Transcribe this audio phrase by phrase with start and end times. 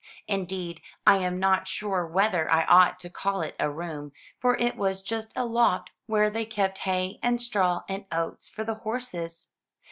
[0.27, 4.75] Indeed, I am not sure whether I ought to call it a room; for it
[4.75, 9.51] was just a loft were they kept hay and straw and oats for the horses.